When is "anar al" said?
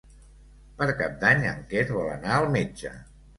2.15-2.51